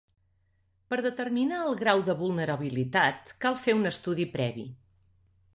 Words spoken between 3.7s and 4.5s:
un estudi